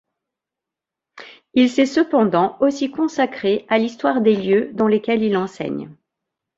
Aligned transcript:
Il 1.53 1.69
s'est 1.69 1.85
cependant 1.85 2.57
aussi 2.59 2.89
consacré 2.89 3.67
à 3.69 3.77
l'histoire 3.77 4.21
des 4.21 4.35
lieux 4.35 4.71
dans 4.73 4.87
lesquels 4.87 5.21
il 5.21 5.37
enseigne. 5.37 5.91